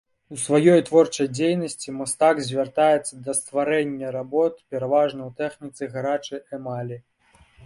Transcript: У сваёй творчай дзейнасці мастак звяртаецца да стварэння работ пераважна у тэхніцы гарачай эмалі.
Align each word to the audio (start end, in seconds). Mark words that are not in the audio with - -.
У 0.35 0.35
сваёй 0.43 0.79
творчай 0.87 1.27
дзейнасці 1.37 1.93
мастак 1.97 2.41
звяртаецца 2.47 3.13
да 3.27 3.31
стварэння 3.41 4.07
работ 4.17 4.53
пераважна 4.73 5.21
у 5.29 5.31
тэхніцы 5.45 5.83
гарачай 5.95 6.47
эмалі. 6.61 7.01